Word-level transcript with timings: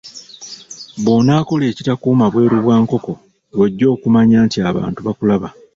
Bw'onaakola 1.03 1.63
ekitakuuma 1.71 2.25
bweru 2.33 2.57
bwa 2.63 2.75
nkoko, 2.83 3.11
lw'ojja 3.53 3.85
okumanya 3.95 4.37
nti 4.45 4.57
abantu 4.69 4.99
bakulaba. 5.07 5.47